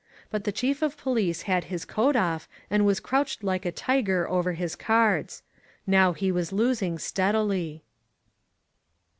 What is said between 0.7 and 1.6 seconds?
of Police